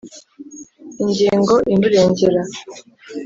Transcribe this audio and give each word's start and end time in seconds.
Ingingo 1.03 1.55
imurengera. 1.73 2.41